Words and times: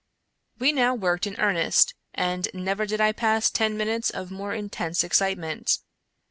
We 0.57 0.71
now 0.71 0.95
worked 0.95 1.27
in 1.27 1.39
earnest, 1.39 1.93
and 2.15 2.47
never 2.55 2.87
did 2.87 2.99
I 2.99 3.11
pass 3.11 3.51
ten 3.51 3.77
minutes 3.77 4.09
of 4.09 4.31
more 4.31 4.51
intense 4.55 5.03
excitement. 5.03 5.77